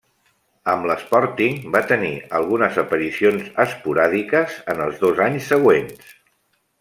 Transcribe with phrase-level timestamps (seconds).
[0.71, 2.09] Amb l'Sporting va tenir
[2.39, 6.09] algunes aparicions esporàdiques en els dos anys següents.